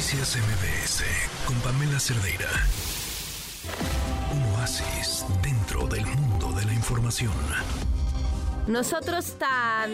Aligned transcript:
Noticias 0.00 0.38
MBS 0.38 1.04
con 1.44 1.54
Pamela 1.56 2.00
Cerdeira. 2.00 2.48
Un 4.32 4.42
oasis 4.54 5.26
dentro 5.42 5.86
del 5.88 6.06
mundo 6.06 6.52
de 6.52 6.64
la 6.64 6.72
información. 6.72 7.34
Nosotros 8.66 9.34
tan... 9.34 9.90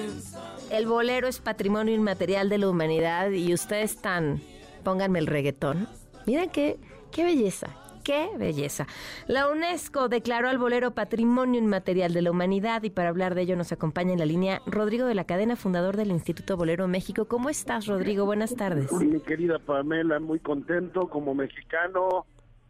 El 0.71 0.87
bolero 0.87 1.27
es 1.27 1.41
patrimonio 1.41 1.93
inmaterial 1.93 2.49
de 2.49 2.59
la 2.59 2.69
humanidad 2.69 3.31
y 3.31 3.53
ustedes 3.53 3.97
tan... 3.97 4.41
Pónganme 4.85 5.19
el 5.19 5.27
reggaetón. 5.27 5.89
Miren 6.25 6.51
qué, 6.51 6.79
qué 7.11 7.25
belleza, 7.25 7.71
qué 8.07 8.31
belleza. 8.39 8.87
La 9.27 9.51
UNESCO 9.51 10.09
declaró 10.09 10.49
al 10.49 10.59
bolero 10.59 10.93
Patrimonio 10.93 11.61
Inmaterial 11.61 12.13
de 12.13 12.23
la 12.23 12.31
Humanidad 12.31 12.85
y 12.85 12.91
para 12.91 13.09
hablar 13.09 13.35
de 13.35 13.43
ello 13.43 13.57
nos 13.57 13.73
acompaña 13.73 14.13
en 14.13 14.21
la 14.21 14.27
línea 14.27 14.63
Rodrigo 14.65 15.07
de 15.07 15.17
la 15.17 15.25
Cadena, 15.25 15.57
fundador 15.57 15.97
del 15.97 16.13
Instituto 16.13 16.57
Bolero 16.57 16.87
México. 16.87 17.25
¿Cómo 17.25 17.49
estás, 17.49 17.87
Rodrigo? 17.87 18.25
Buenas 18.25 18.55
tardes. 18.55 18.93
Mi 18.93 19.19
querida 19.19 19.59
Pamela, 19.59 20.21
muy 20.21 20.39
contento 20.39 21.09
como 21.09 21.35
mexicano, 21.35 22.27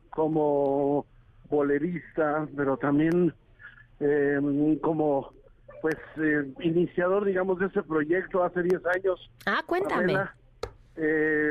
como 0.09 1.05
bolerista, 1.51 2.49
pero 2.57 2.79
también 2.79 3.35
eh, 4.01 4.41
como 4.81 5.35
pues 5.83 5.97
eh, 6.17 6.51
iniciador, 6.61 7.27
digamos, 7.27 7.59
de 7.59 7.67
ese 7.67 7.83
proyecto 7.83 8.43
hace 8.43 8.63
10 8.63 8.81
años. 8.87 9.31
Ah, 9.45 9.63
cuéntame. 9.67 10.15
Pamela, 10.15 10.35
eh, 10.97 11.51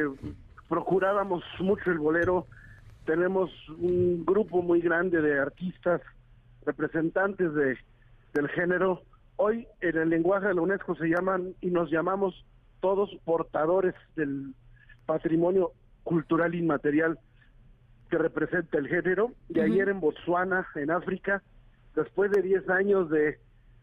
procurábamos 0.68 1.44
mucho 1.60 1.92
el 1.92 2.00
bolero. 2.00 2.48
Tenemos 3.06 3.52
un 3.70 4.26
grupo 4.26 4.62
muy 4.62 4.82
grande 4.82 5.22
de 5.22 5.40
artistas, 5.40 6.02
representantes 6.66 7.54
de, 7.54 7.78
del 8.34 8.50
género. 8.50 9.02
Hoy 9.36 9.68
en 9.82 9.98
el 9.98 10.10
lenguaje 10.10 10.48
de 10.48 10.56
la 10.56 10.62
UNESCO 10.62 10.96
se 10.96 11.08
llaman 11.08 11.54
y 11.62 11.70
nos 11.70 11.92
llamamos 11.92 12.46
todos 12.80 13.16
portadores 13.24 13.94
del 14.16 14.54
patrimonio 15.06 15.72
cultural 16.04 16.56
inmaterial 16.56 17.20
que 18.10 18.18
representa 18.18 18.80
el 18.80 18.88
género. 18.88 19.32
De 19.50 19.62
ayer 19.62 19.90
en 19.90 20.00
Botswana, 20.00 20.66
en 20.76 20.90
África, 20.90 21.44
después 21.96 22.32
de 22.32 22.42
10 22.42 22.70
años 22.70 23.10
de, 23.12 23.38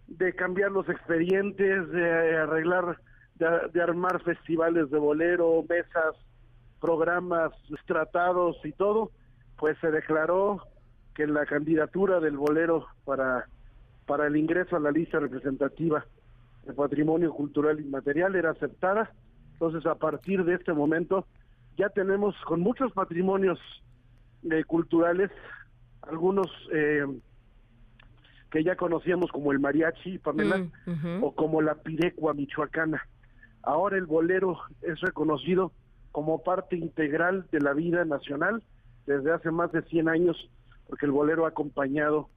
de 0.08 0.34
cambiar 0.34 0.72
los 0.72 0.88
expedientes, 0.88 1.88
de 1.90 2.36
arreglar, 2.36 2.98
de, 3.36 3.46
de 3.72 3.82
armar 3.82 4.20
festivales 4.22 4.90
de 4.90 4.98
bolero, 4.98 5.64
mesas, 5.68 6.16
programas, 6.82 7.52
tratados 7.86 8.56
y 8.64 8.72
todo, 8.72 9.12
pues 9.56 9.78
se 9.80 9.92
declaró 9.92 10.60
que 11.14 11.28
la 11.28 11.46
candidatura 11.46 12.18
del 12.18 12.36
bolero 12.36 12.86
para, 13.04 13.46
para 14.04 14.26
el 14.26 14.36
ingreso 14.36 14.76
a 14.76 14.80
la 14.80 14.90
lista 14.90 15.20
representativa 15.20 16.04
de 16.66 16.74
patrimonio 16.74 17.32
cultural 17.32 17.78
inmaterial 17.78 18.34
era 18.34 18.50
aceptada. 18.50 19.12
Entonces, 19.52 19.86
a 19.86 19.94
partir 19.94 20.44
de 20.44 20.54
este 20.54 20.72
momento, 20.72 21.24
ya 21.78 21.88
tenemos 21.88 22.34
con 22.46 22.60
muchos 22.60 22.92
patrimonios 22.92 23.60
eh, 24.50 24.64
culturales, 24.64 25.30
algunos 26.02 26.48
eh, 26.72 27.06
que 28.50 28.64
ya 28.64 28.74
conocíamos 28.74 29.30
como 29.30 29.52
el 29.52 29.60
mariachi, 29.60 30.18
Pamela, 30.18 30.66
Mm, 30.84 31.22
o 31.22 31.32
como 31.32 31.62
la 31.62 31.76
pirecua 31.76 32.34
michoacana. 32.34 33.00
Ahora 33.62 33.96
el 33.96 34.06
bolero 34.06 34.58
es 34.82 35.00
reconocido 35.00 35.70
como 36.12 36.42
parte 36.42 36.76
integral 36.76 37.46
de 37.50 37.60
la 37.60 37.72
vida 37.72 38.04
nacional 38.04 38.62
desde 39.06 39.32
hace 39.32 39.50
más 39.50 39.72
de 39.72 39.82
100 39.82 40.08
años, 40.08 40.36
porque 40.88 41.06
el 41.06 41.12
bolero 41.12 41.46
ha 41.46 41.48
acompañado 41.48 42.28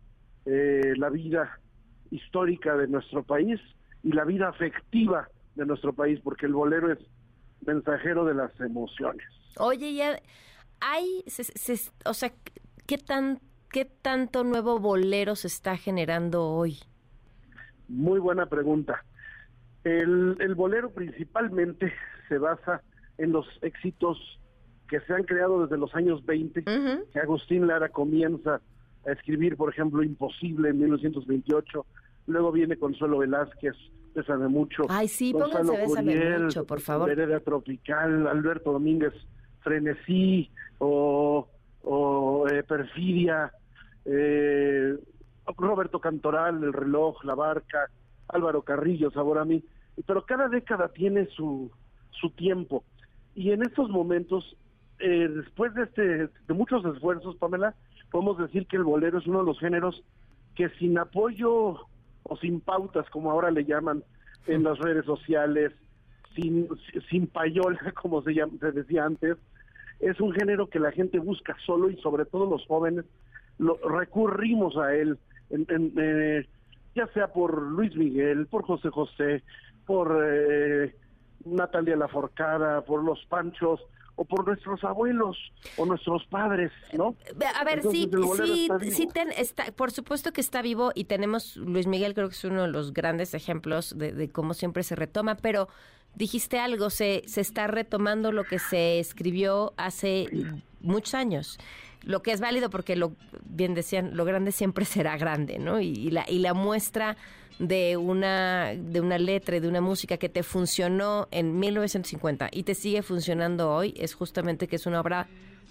eh, 0.45 0.93
la 0.97 1.09
vida 1.09 1.59
histórica 2.11 2.75
de 2.77 2.87
nuestro 2.87 3.23
país 3.23 3.59
y 4.03 4.11
la 4.13 4.23
vida 4.25 4.47
afectiva 4.49 5.27
de 5.55 5.65
nuestro 5.65 5.93
país, 5.93 6.19
porque 6.23 6.45
el 6.45 6.53
bolero 6.53 6.91
es 6.91 6.99
mensajero 7.65 8.25
de 8.25 8.33
las 8.35 8.57
emociones. 8.59 9.25
Oye, 9.57 9.93
ya 9.93 10.19
hay, 10.81 11.23
se- 11.27 11.43
se- 11.43 11.91
o 12.05 12.13
sea, 12.13 12.31
¿qué 12.87 12.97
tan, 12.97 13.39
qué 13.71 13.85
tanto 13.85 14.43
nuevo 14.43 14.79
bolero 14.79 15.35
se 15.35 15.47
está 15.47 15.77
generando 15.77 16.43
hoy? 16.45 16.77
Muy 17.87 18.19
buena 18.19 18.45
pregunta. 18.47 19.03
El, 19.83 20.35
el 20.39 20.55
bolero 20.55 20.89
principalmente 20.91 21.93
se 22.27 22.37
basa 22.37 22.81
en 23.17 23.31
los 23.31 23.45
éxitos 23.61 24.17
que 24.87 24.99
se 25.01 25.13
han 25.13 25.23
creado 25.23 25.63
desde 25.63 25.77
los 25.77 25.93
años 25.95 26.25
20, 26.25 26.59
Ujú. 26.61 27.05
que 27.11 27.19
Agustín 27.19 27.67
Lara 27.67 27.89
comienza 27.89 28.61
a 29.05 29.11
escribir, 29.11 29.57
por 29.57 29.71
ejemplo, 29.71 30.03
Imposible 30.03 30.69
en 30.69 30.79
1928, 30.79 31.85
luego 32.27 32.51
viene 32.51 32.77
Consuelo 32.77 33.19
Velázquez, 33.19 33.75
Bésame 34.13 34.47
Mucho, 34.47 34.83
Ay, 34.89 35.07
sí, 35.07 35.31
Gonzalo 35.31 35.73
Curiel, 35.85 36.43
Mucho, 36.45 36.65
por 36.65 36.79
favor. 36.81 37.09
Vereda 37.09 37.39
Tropical, 37.39 38.27
Alberto 38.27 38.71
Domínguez, 38.71 39.13
Frenesí, 39.61 40.49
o, 40.77 41.47
o, 41.83 42.47
eh, 42.47 42.63
Perfidia, 42.63 43.51
eh, 44.05 44.95
Roberto 45.57 45.99
Cantoral, 45.99 46.63
El 46.63 46.73
Reloj, 46.73 47.23
La 47.25 47.35
Barca, 47.35 47.89
Álvaro 48.27 48.61
Carrillo, 48.61 49.11
Sabor 49.11 49.39
a 49.39 49.45
mí, 49.45 49.63
pero 50.05 50.25
cada 50.25 50.47
década 50.47 50.89
tiene 50.89 51.27
su, 51.27 51.71
su 52.11 52.29
tiempo. 52.31 52.83
Y 53.35 53.51
en 53.51 53.61
estos 53.63 53.89
momentos, 53.89 54.55
eh, 54.99 55.27
después 55.27 55.73
de, 55.75 55.83
este, 55.83 56.27
de 56.47 56.53
muchos 56.53 56.83
esfuerzos, 56.85 57.35
Pamela, 57.35 57.75
podemos 58.11 58.37
decir 58.37 58.65
que 58.65 58.77
el 58.77 58.83
bolero 58.83 59.19
es 59.19 59.27
uno 59.27 59.39
de 59.39 59.45
los 59.45 59.59
géneros 59.59 60.01
que 60.55 60.69
sin 60.79 60.97
apoyo 60.97 61.81
o 62.23 62.37
sin 62.37 62.61
pautas, 62.61 63.09
como 63.09 63.29
ahora 63.29 63.51
le 63.51 63.65
llaman 63.65 64.03
en 64.47 64.63
las 64.63 64.79
redes 64.79 65.05
sociales, 65.05 65.73
sin, 66.33 66.67
sin 67.09 67.27
payola, 67.27 67.77
como 68.01 68.21
se, 68.21 68.33
decía 68.73 69.05
antes, 69.05 69.37
es 69.99 70.19
un 70.19 70.33
género 70.33 70.69
que 70.69 70.79
la 70.79 70.91
gente 70.91 71.19
busca 71.19 71.55
solo 71.65 71.89
y 71.89 71.97
sobre 71.97 72.25
todo 72.25 72.49
los 72.49 72.65
jóvenes 72.65 73.05
lo, 73.57 73.77
recurrimos 73.77 74.77
a 74.77 74.93
él, 74.95 75.17
eh, 75.49 76.47
ya 76.95 77.07
sea 77.07 77.27
por 77.27 77.61
Luis 77.61 77.95
Miguel, 77.95 78.47
por 78.47 78.63
José 78.63 78.89
José, 78.89 79.43
por 79.85 80.21
eh, 80.25 80.93
Natalia 81.45 81.95
Laforcada, 81.95 82.81
por 82.81 83.03
los 83.03 83.23
Panchos 83.25 83.79
o 84.17 84.23
por 84.23 84.47
nuestros 84.47 84.81
abuelos 84.83 85.37
o 85.77 85.85
nuestros 85.85 86.25
padres, 86.27 86.71
¿no? 86.93 87.15
A 87.59 87.63
ver, 87.65 87.79
Entonces, 87.79 88.09
sí, 88.45 88.69
sí, 88.81 88.91
sí 88.91 89.07
ten- 89.07 89.31
está, 89.37 89.65
por 89.73 89.91
supuesto 89.91 90.31
que 90.31 90.39
está 90.39 90.61
vivo 90.61 90.91
y 90.95 91.03
tenemos, 91.03 91.57
Luis 91.57 91.85
Miguel 91.85 92.13
creo 92.13 92.29
que 92.29 92.35
es 92.35 92.43
uno 92.45 92.61
de 92.61 92.69
los 92.69 92.93
grandes 92.93 93.33
ejemplos 93.33 93.97
de, 93.97 94.13
de 94.13 94.29
cómo 94.29 94.53
siempre 94.53 94.83
se 94.83 94.95
retoma, 94.95 95.35
pero 95.35 95.67
dijiste 96.15 96.59
algo, 96.59 96.89
se, 96.89 97.23
se 97.27 97.41
está 97.41 97.67
retomando 97.67 98.31
lo 98.31 98.45
que 98.45 98.57
se 98.57 98.99
escribió 98.99 99.73
hace 99.75 100.27
muchos 100.79 101.13
años, 101.13 101.57
lo 102.05 102.21
que 102.21 102.31
es 102.31 102.39
válido 102.39 102.69
porque, 102.69 102.95
lo 102.95 103.13
bien 103.43 103.73
decían, 103.73 104.15
lo 104.15 104.25
grande 104.25 104.51
siempre 104.51 104.85
será 104.85 105.17
grande, 105.17 105.59
¿no? 105.59 105.81
Y, 105.81 105.89
y 105.89 106.11
la, 106.11 106.25
y 106.27 106.39
la 106.39 106.53
muestra 106.53 107.17
de 107.59 107.97
una, 107.97 108.73
de 108.75 108.99
una 109.01 109.17
letra 109.17 109.57
y 109.57 109.59
de 109.59 109.67
una 109.67 109.81
música 109.81 110.17
que 110.17 110.29
te 110.29 110.43
funcionó 110.43 111.27
en 111.31 111.57
1950 111.57 112.49
y 112.51 112.63
te 112.63 112.75
sigue 112.75 113.01
funcionando 113.01 113.71
hoy 113.71 113.93
es 113.97 114.13
justamente 114.13 114.67
que 114.67 114.75
es 114.75 114.85
una 114.85 114.99
obra 114.99 115.27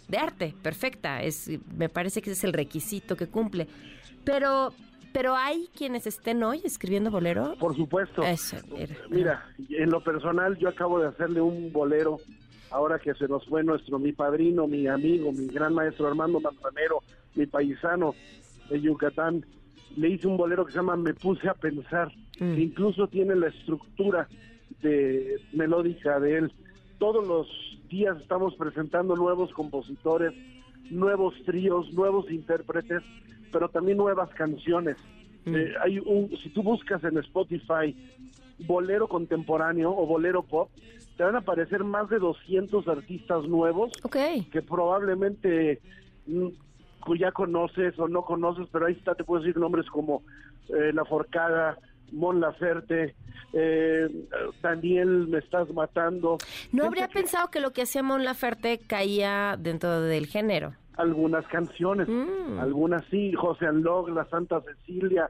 de 0.09 0.19
arte, 0.19 0.55
perfecta. 0.63 1.23
Es, 1.23 1.51
me 1.77 1.89
parece 1.89 2.23
que 2.23 2.31
ese 2.31 2.39
es 2.39 2.45
el 2.45 2.53
requisito 2.53 3.17
que 3.17 3.27
cumple. 3.27 3.67
Pero, 4.25 4.73
pero 5.13 5.35
hay 5.37 5.69
quienes 5.77 6.07
estén 6.07 6.43
hoy 6.43 6.61
escribiendo 6.65 7.11
bolero. 7.11 7.55
Por 7.59 7.77
supuesto. 7.77 8.23
Eso, 8.23 8.57
era. 8.77 8.97
Mira, 9.11 9.47
en 9.69 9.91
lo 9.91 10.03
personal 10.03 10.57
yo 10.59 10.69
acabo 10.69 10.99
de 10.99 11.09
hacerle 11.09 11.41
un 11.41 11.73
bolero, 11.73 12.19
ahora 12.75 12.99
que 12.99 13.15
se 13.15 13.29
nos 13.29 13.47
fue 13.47 13.63
nuestro, 13.63 14.01
mi 14.01 14.13
padrino, 14.13 14.67
mi 14.67 14.89
amigo, 14.89 15.31
mi 15.31 15.47
gran 15.47 15.73
maestro 15.75 16.09
Armando 16.09 16.41
Manzanero, 16.41 17.03
mi 17.37 17.47
paisano 17.47 18.17
de 18.69 18.81
Yucatán, 18.81 19.47
le 19.97 20.09
hice 20.09 20.27
un 20.27 20.37
bolero 20.37 20.67
que 20.67 20.73
se 20.73 20.79
llama 20.79 20.97
Me 20.97 21.15
puse 21.15 21.49
a 21.49 21.55
pensar, 21.55 22.11
Mm. 22.41 22.55
que 22.57 22.61
incluso 22.63 23.07
tiene 23.07 23.37
la 23.37 23.47
estructura 23.47 24.27
de 24.83 25.37
melódica 25.53 26.19
de 26.19 26.39
él. 26.39 26.53
Todos 26.99 27.25
los 27.25 27.47
días 27.89 28.21
estamos 28.21 28.57
presentando 28.57 29.15
nuevos 29.15 29.53
compositores, 29.53 30.33
nuevos 30.91 31.33
tríos, 31.47 31.93
nuevos 31.93 32.29
intérpretes, 32.29 33.03
pero 33.53 33.69
también 33.69 33.99
nuevas 33.99 34.31
canciones. 34.31 34.97
Mm. 35.45 35.55
Eh, 35.55 35.75
hay 35.81 36.01
un, 36.01 36.29
si 36.43 36.49
tú 36.49 36.65
buscas 36.65 37.05
en 37.05 37.19
Spotify 37.19 37.95
bolero 38.59 39.09
contemporáneo 39.09 39.91
o 39.91 40.07
bolero 40.07 40.43
pop, 40.43 40.71
te 41.17 41.23
van 41.25 41.37
a 41.37 41.39
aparecer 41.41 41.85
más 41.85 42.09
de 42.09 42.19
200 42.19 42.87
artistas 42.89 43.45
nuevos 43.45 43.93
que 44.51 44.63
probablemente 44.63 45.81
mm, 46.27 46.47
que 47.07 47.19
ya 47.19 47.33
conoces 47.33 47.99
o 47.99 48.09
no 48.09 48.23
conoces, 48.23 48.67
pero 48.73 48.87
ahí 48.87 48.95
está, 48.95 49.15
te 49.15 49.25
puedo 49.25 49.43
decir 49.43 49.59
nombres 49.61 49.87
como 49.91 50.23
eh, 50.69 50.93
La 50.95 51.05
Forcada, 51.05 51.79
Mon 52.13 52.41
Laferte, 52.41 53.15
eh, 53.53 54.09
Daniel, 54.63 55.29
Me 55.29 55.39
Estás 55.39 55.71
Matando. 55.73 56.39
No 56.73 56.85
habría 56.87 57.09
que- 57.09 57.15
pensado 57.21 57.51
que 57.51 57.61
lo 57.61 57.73
que 57.73 57.83
hacía 57.83 58.03
Mon 58.03 58.25
Laferte 58.25 58.79
caía 58.79 59.57
dentro 59.59 60.01
del 60.01 60.27
género. 60.27 60.73
algunas 60.97 61.45
canciones, 61.49 62.09
Mm. 62.09 62.59
algunas 62.61 63.05
sí, 63.11 63.33
José 63.35 63.67
Anlog, 63.67 64.09
La 64.11 64.25
Santa 64.27 64.61
Cecilia. 64.63 65.29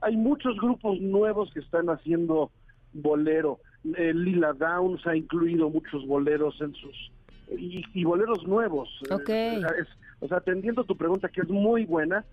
Hay 0.00 0.16
muchos 0.16 0.56
grupos 0.56 0.98
nuevos 1.00 1.50
que 1.52 1.60
están 1.60 1.88
haciendo 1.90 2.50
bolero. 2.92 3.58
Eh, 3.96 4.12
Lila 4.14 4.52
Downs 4.52 5.06
ha 5.06 5.16
incluido 5.16 5.68
muchos 5.68 6.06
boleros 6.06 6.60
en 6.60 6.72
sus 6.74 7.10
y, 7.58 8.04
boleros 8.04 8.46
nuevos. 8.46 8.88
Ok. 9.10 9.30
o 10.20 10.28
sea, 10.28 10.38
atendiendo 10.38 10.84
tu 10.84 10.96
pregunta, 10.96 11.28
que 11.28 11.42
es 11.42 11.48
muy 11.48 11.84
buena, 11.84 12.24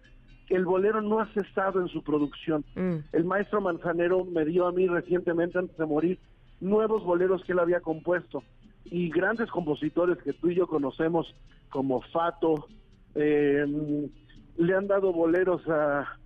el 0.50 0.65
bolero 0.65 1.01
no 1.01 1.19
ha 1.19 1.27
cesado 1.33 1.81
en 1.81 1.88
su 1.88 2.03
producción. 2.03 2.63
Mm. 2.75 2.97
El 3.11 3.23
maestro 3.25 3.61
Manzanero 3.61 4.25
me 4.25 4.45
dio 4.45 4.67
a 4.67 4.71
mí 4.71 4.88
recientemente, 4.88 5.57
antes 5.57 5.77
de 5.77 5.85
morir, 5.85 6.19
nuevos 6.59 7.03
boleros 7.03 7.44
que 7.44 7.51
él 7.53 7.59
había 7.59 7.81
compuesto. 7.81 8.44
Y 8.85 9.09
grandes 9.09 9.50
compositores 9.51 10.17
que 10.19 10.33
tú 10.33 10.50
y 10.50 10.56
yo 10.56 10.67
conocemos, 10.67 11.33
como 11.69 12.01
Fato, 12.01 12.67
eh, 13.15 13.65
le 14.57 14.75
han 14.75 14.88
dado 14.88 15.13
boleros 15.13 15.61
a 15.67 16.17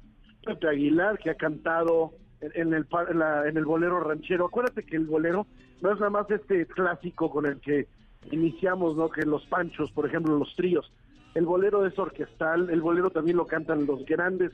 Pepe 0.46 0.70
Aguilar, 0.70 1.18
que 1.20 1.30
ha 1.30 1.36
cantado 1.36 2.14
en 2.54 2.74
el, 2.74 2.86
en 3.46 3.58
el 3.58 3.66
bolero 3.66 4.00
ranchero. 4.00 4.46
Acuérdate 4.46 4.84
que 4.84 4.98
el 4.98 5.06
bolero 5.06 5.48
no 5.82 5.92
es 5.92 6.00
nada 6.00 6.10
más 6.10 6.30
este 6.30 6.66
clásico 6.66 7.30
con 7.30 7.46
el 7.46 7.60
que 7.60 7.88
iniciamos, 8.32 8.96
¿no? 8.96 9.10
Que 9.10 9.24
los 9.24 9.46
panchos, 9.48 9.92
por 9.92 10.06
ejemplo, 10.06 10.38
los 10.38 10.56
tríos. 10.56 10.92
El 11.34 11.46
bolero 11.46 11.86
es 11.86 11.98
orquestal, 11.98 12.70
el 12.70 12.82
bolero 12.82 13.10
también 13.10 13.38
lo 13.38 13.48
cantan 13.48 13.86
los 13.86 14.06
grandes 14.06 14.52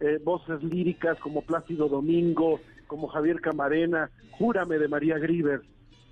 eh, 0.00 0.18
voces 0.22 0.62
líricas 0.62 1.18
como 1.18 1.42
Plácido 1.42 1.88
Domingo, 1.88 2.60
como 2.86 3.08
Javier 3.08 3.40
Camarena, 3.40 4.10
Júrame 4.32 4.78
de 4.78 4.88
María 4.88 5.18
Griver, 5.18 5.62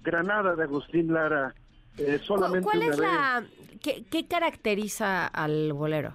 Granada 0.02 0.54
de 0.54 0.62
Agustín 0.62 1.12
Lara, 1.12 1.54
eh, 1.98 2.20
solamente 2.22 2.64
¿Cuál 2.64 2.82
es 2.82 2.98
la 2.98 3.44
qué, 3.82 4.26
caracteriza 4.28 5.26
al 5.26 5.72
bolero? 5.72 6.14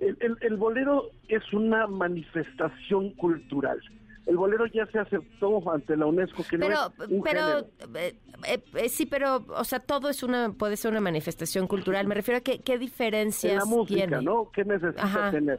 El, 0.00 0.56
bolero 0.56 1.10
es 1.28 1.42
una 1.52 1.86
manifestación 1.86 3.10
cultural. 3.14 3.78
El 4.26 4.36
bolero 4.36 4.66
ya 4.66 4.86
se 4.86 4.98
aceptó 4.98 5.70
ante 5.72 5.96
la 5.96 6.06
UNESCO 6.06 6.44
que 6.48 6.58
pero, 6.58 6.74
no 6.74 7.04
es 7.04 7.10
un 7.10 7.22
pero 7.22 7.58
eh, 7.94 8.14
eh, 8.46 8.62
eh, 8.74 8.88
sí 8.88 9.06
pero 9.06 9.44
o 9.48 9.64
sea 9.64 9.80
todo 9.80 10.08
es 10.08 10.22
una 10.22 10.52
puede 10.52 10.76
ser 10.76 10.90
una 10.90 11.00
manifestación 11.00 11.66
cultural. 11.66 12.06
Me 12.06 12.14
refiero 12.14 12.38
a 12.38 12.40
que, 12.40 12.60
qué 12.60 12.78
diferencias 12.78 13.52
en 13.52 13.58
la 13.58 13.64
música 13.64 14.06
tiene? 14.06 14.22
no 14.22 14.50
qué 14.52 14.64
necesita 14.64 15.30
tener 15.30 15.58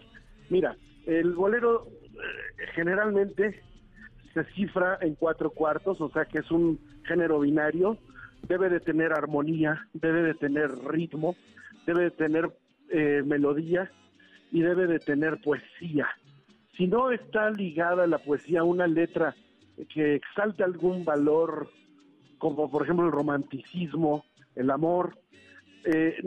mira 0.50 0.76
el 1.06 1.34
bolero 1.34 1.88
generalmente 2.76 3.62
se 4.34 4.44
cifra 4.54 4.98
en 5.02 5.16
cuatro 5.16 5.50
cuartos 5.50 6.00
o 6.00 6.10
sea 6.10 6.26
que 6.26 6.40
es 6.40 6.52
un 6.52 6.80
género 7.08 7.40
binario. 7.40 7.98
Debe 8.48 8.70
de 8.70 8.80
tener 8.80 9.12
armonía 9.12 9.88
debe 9.94 10.24
de 10.24 10.34
tener 10.36 10.72
ritmo 10.86 11.36
debe 11.86 12.06
de 12.06 12.12
tener 12.12 12.50
melodía 13.26 13.92
y 14.52 14.62
debe 14.62 14.88
de 14.88 15.00
tener 15.00 15.40
poesía. 15.42 16.08
Si 16.78 16.88
no 16.88 17.12
está 17.12 17.50
ligada 17.50 18.08
la 18.08 18.20
poesía 18.20 18.62
a 18.62 18.66
una 18.66 18.88
letra 18.88 19.36
que 19.90 20.16
exalte 20.16 20.64
algún 20.64 21.06
valor, 21.06 21.70
como 22.38 22.70
por 22.70 22.84
ejemplo 22.84 23.06
el 23.06 23.12
romanticismo, 23.12 24.26
el 24.56 24.70
amor, 24.70 25.18
eh, 25.86 26.18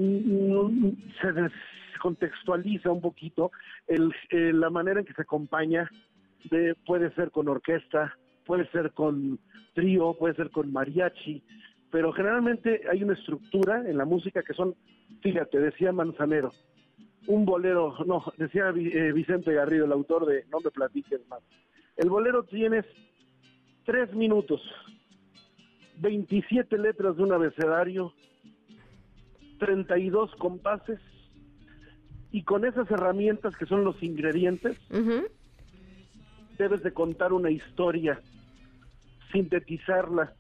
se 1.21 1.33
descontextualiza 1.33 2.91
un 2.91 3.01
poquito 3.01 3.53
el, 3.87 4.13
eh, 4.31 4.53
la 4.53 4.71
manera 4.71 5.01
en 5.01 5.07
que 5.07 5.15
se 5.15 5.23
acompaña, 5.23 5.89
de, 6.51 6.75
puede 6.87 7.13
ser 7.15 7.31
con 7.31 7.49
orquesta, 7.49 8.17
puede 8.45 8.69
ser 8.71 8.93
con 8.93 9.39
trío, 9.75 10.15
puede 10.19 10.35
ser 10.35 10.51
con 10.51 10.73
mariachi, 10.73 11.43
pero 11.91 12.13
generalmente 12.13 12.83
hay 12.91 13.03
una 13.03 13.15
estructura 13.15 13.89
en 13.89 13.97
la 13.97 14.05
música 14.05 14.43
que 14.43 14.53
son, 14.53 14.75
fíjate, 15.23 15.59
decía 15.59 15.93
Manzanero, 15.93 16.53
un 17.27 17.45
bolero, 17.45 17.97
no, 18.07 18.25
decía 18.37 18.69
eh, 18.69 19.13
Vicente 19.13 19.53
Garrido, 19.53 19.87
el 19.87 19.93
autor 19.93 20.27
de 20.27 20.45
No 20.51 20.59
me 20.61 20.71
platiques 20.71 21.21
más. 21.29 21.41
El 21.97 22.11
bolero 22.11 22.45
tienes 22.45 22.85
tres 23.85 24.13
minutos, 24.15 24.61
27 25.99 26.77
letras 26.79 27.17
de 27.17 27.23
un 27.23 27.33
abecedario, 27.33 28.13
32 29.59 30.35
compases, 30.37 31.01
y 32.33 32.43
con 32.43 32.65
esas 32.65 32.91
herramientas 32.91 33.57
que 33.57 33.67
son 33.67 33.85
los 33.85 34.03
ingredientes, 34.03 34.77
debes 36.59 36.83
de 36.83 36.93
contar 36.93 37.33
una 37.33 37.51
historia, 37.51 38.21
sintetizarla 39.31 40.33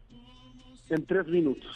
en 0.90 1.06
tres 1.06 1.26
minutos. 1.28 1.70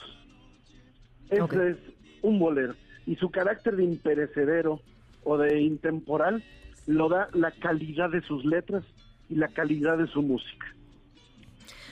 Ese 1.31 1.71
es 1.71 1.77
un 2.23 2.39
bolero. 2.39 2.75
Y 3.07 3.17
su 3.17 3.31
carácter 3.31 3.77
de 3.77 3.85
imperecedero, 3.85 4.81
o 5.29 5.37
de 5.37 5.61
intemporal 5.61 6.43
lo 6.87 7.11
da 7.11 7.29
la 7.35 7.51
calidad 7.51 8.09
de 8.09 8.23
sus 8.23 8.47
letras 8.47 8.83
y 9.29 9.35
la 9.35 9.49
calidad 9.49 9.99
de 9.99 10.07
su 10.07 10.23
música. 10.23 10.67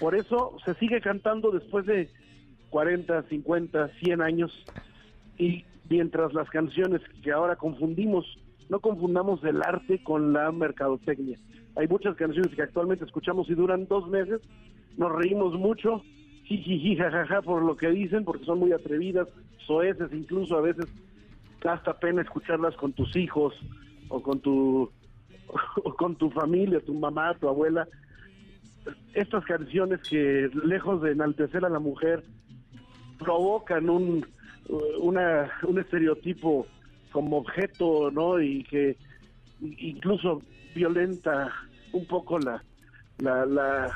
Por 0.00 0.14
eso 0.14 0.56
se 0.64 0.72
sigue 0.76 1.02
cantando 1.02 1.50
después 1.50 1.84
de 1.84 2.08
40, 2.70 3.24
50, 3.24 3.88
100 4.02 4.22
años 4.22 4.64
y 5.36 5.64
mientras 5.90 6.32
las 6.32 6.48
canciones 6.48 7.02
que 7.22 7.30
ahora 7.30 7.56
confundimos, 7.56 8.24
no 8.70 8.80
confundamos 8.80 9.44
el 9.44 9.62
arte 9.62 10.02
con 10.02 10.32
la 10.32 10.50
mercadotecnia. 10.50 11.38
Hay 11.76 11.88
muchas 11.88 12.16
canciones 12.16 12.54
que 12.54 12.62
actualmente 12.62 13.04
escuchamos 13.04 13.50
y 13.50 13.54
duran 13.54 13.86
dos 13.86 14.08
meses, 14.08 14.40
nos 14.96 15.12
reímos 15.12 15.52
mucho, 15.52 16.02
jiji, 16.44 16.96
jajaja 16.96 17.42
por 17.42 17.62
lo 17.62 17.76
que 17.76 17.90
dicen, 17.90 18.24
porque 18.24 18.46
son 18.46 18.60
muy 18.60 18.72
atrevidas, 18.72 19.28
soeces 19.66 20.10
incluso 20.14 20.56
a 20.56 20.62
veces 20.62 20.86
hasta 21.64 21.98
pena 21.98 22.22
escucharlas 22.22 22.74
con 22.76 22.92
tus 22.92 23.14
hijos 23.16 23.54
o 24.08 24.22
con 24.22 24.40
tu 24.40 24.90
o 25.84 25.94
con 25.94 26.16
tu 26.16 26.30
familia, 26.30 26.80
tu 26.80 26.94
mamá, 26.94 27.34
tu 27.34 27.48
abuela. 27.48 27.86
Estas 29.14 29.44
canciones 29.44 30.00
que 30.08 30.48
lejos 30.64 31.02
de 31.02 31.12
enaltecer 31.12 31.64
a 31.64 31.68
la 31.68 31.80
mujer 31.80 32.22
provocan 33.18 33.90
un 33.90 34.26
una, 34.98 35.50
un 35.62 35.78
estereotipo 35.78 36.66
como 37.12 37.38
objeto, 37.38 38.10
¿no? 38.10 38.40
Y 38.40 38.64
que 38.64 38.96
incluso 39.60 40.42
violenta 40.74 41.52
un 41.92 42.06
poco 42.06 42.38
la, 42.38 42.62
la, 43.18 43.46
la, 43.46 43.92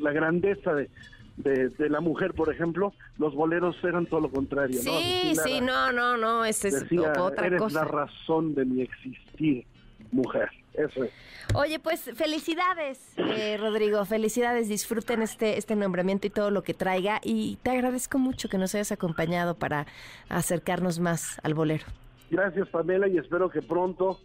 la 0.00 0.12
grandeza 0.12 0.74
de, 0.74 0.88
de, 1.36 1.88
la 1.88 2.00
mujer, 2.00 2.34
por 2.34 2.52
ejemplo, 2.52 2.92
los 3.18 3.34
boleros 3.34 3.76
eran 3.82 4.06
todo 4.06 4.20
lo 4.20 4.30
contrario. 4.30 4.80
Sí, 4.80 5.34
sí, 5.42 5.60
no, 5.60 5.92
no, 5.92 6.16
no, 6.16 6.44
ese 6.44 6.68
es 6.68 6.84
otra 7.18 7.46
eres 7.46 7.72
la 7.72 7.84
razón 7.84 8.54
de 8.54 8.64
mi 8.64 8.82
existir, 8.82 9.64
mujer. 10.10 10.50
Eso 10.74 11.04
es. 11.04 11.10
Oye, 11.54 11.78
pues 11.78 12.10
felicidades, 12.14 13.12
eh, 13.18 13.58
Rodrigo, 13.58 14.04
felicidades, 14.06 14.68
disfruten 14.68 15.20
este, 15.20 15.58
este 15.58 15.76
nombramiento 15.76 16.26
y 16.26 16.30
todo 16.30 16.50
lo 16.50 16.62
que 16.62 16.72
traiga 16.72 17.20
y 17.22 17.58
te 17.62 17.70
agradezco 17.70 18.18
mucho 18.18 18.48
que 18.48 18.56
nos 18.56 18.74
hayas 18.74 18.92
acompañado 18.92 19.54
para 19.54 19.86
acercarnos 20.30 20.98
más 20.98 21.38
al 21.42 21.52
bolero. 21.52 21.84
Gracias, 22.30 22.68
Pamela, 22.70 23.06
y 23.08 23.18
espero 23.18 23.50
que 23.50 23.60
pronto 23.60 24.18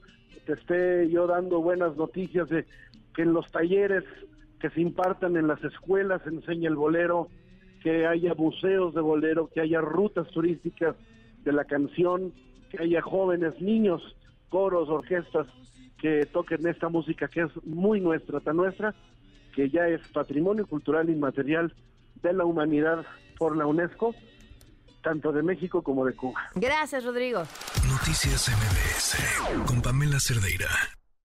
te 0.46 0.54
esté 0.54 1.10
yo 1.10 1.28
dando 1.28 1.60
buenas 1.60 1.98
noticias 1.98 2.48
de 2.48 2.66
que 3.14 3.24
en 3.24 3.34
los 3.34 3.52
talleres 3.52 4.06
que 4.60 4.70
se 4.70 4.82
impartan 4.82 5.38
en 5.38 5.48
las 5.48 5.64
escuelas, 5.64 6.22
se 6.24 6.30
enseña 6.30 6.70
el 6.70 6.76
bolero, 6.76 7.30
que 7.84 8.08
haya 8.08 8.34
museos 8.34 8.94
de 8.94 9.02
bolero, 9.02 9.50
que 9.54 9.62
haya 9.62 9.82
rutas 9.82 10.28
turísticas 10.30 10.96
de 11.44 11.52
la 11.52 11.66
canción, 11.66 12.34
que 12.70 12.82
haya 12.82 13.02
jóvenes, 13.02 13.60
niños, 13.62 14.02
coros, 14.50 14.90
orquestas 14.90 15.48
que 16.00 16.26
toquen 16.26 16.68
esta 16.68 16.90
música 16.90 17.28
que 17.28 17.42
es 17.42 17.66
muy 17.66 18.02
nuestra, 18.02 18.40
tan 18.40 18.58
nuestra, 18.58 18.94
que 19.56 19.70
ya 19.70 19.88
es 19.88 20.02
patrimonio 20.10 20.68
cultural 20.68 21.10
inmaterial 21.10 21.74
de 22.22 22.34
la 22.34 22.46
humanidad 22.46 23.06
por 23.38 23.56
la 23.58 23.66
UNESCO, 23.66 24.14
tanto 25.02 25.32
de 25.32 25.42
México 25.42 25.82
como 25.82 26.06
de 26.06 26.14
Cuba. 26.14 26.42
Gracias, 26.56 27.04
Rodrigo. 27.04 27.44
Noticias 27.90 28.50
MBS 28.50 29.66
con 29.66 29.82
Pamela 29.82 30.20
Cerdeira. 30.20 30.68